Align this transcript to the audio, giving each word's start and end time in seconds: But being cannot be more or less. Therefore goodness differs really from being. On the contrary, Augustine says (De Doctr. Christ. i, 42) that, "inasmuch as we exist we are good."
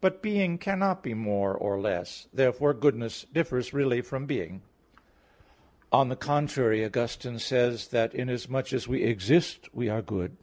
But 0.00 0.22
being 0.22 0.56
cannot 0.56 1.02
be 1.02 1.12
more 1.12 1.52
or 1.54 1.78
less. 1.78 2.28
Therefore 2.32 2.72
goodness 2.72 3.24
differs 3.30 3.74
really 3.74 4.00
from 4.00 4.24
being. 4.24 4.62
On 5.92 6.08
the 6.08 6.16
contrary, 6.16 6.82
Augustine 6.82 7.38
says 7.38 7.88
(De 7.88 7.88
Doctr. 7.88 7.90
Christ. 7.90 7.92
i, 7.92 7.96
42) 7.96 7.96
that, 8.16 8.22
"inasmuch 8.22 8.72
as 8.72 8.88
we 8.88 9.02
exist 9.04 9.68
we 9.74 9.90
are 9.90 10.00
good." 10.00 10.38